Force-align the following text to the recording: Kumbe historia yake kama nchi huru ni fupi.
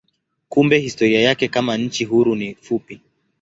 Kumbe 0.49 0.79
historia 0.79 1.21
yake 1.21 1.47
kama 1.47 1.77
nchi 1.77 2.05
huru 2.05 2.35
ni 2.35 2.55
fupi. 2.55 3.01